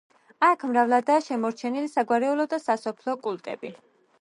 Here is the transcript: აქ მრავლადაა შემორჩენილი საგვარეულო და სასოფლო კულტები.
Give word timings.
აქ 0.45 0.63
მრავლადაა 0.69 1.21
შემორჩენილი 1.25 1.91
საგვარეულო 1.97 2.49
და 2.55 2.61
სასოფლო 2.65 3.17
კულტები. 3.29 3.73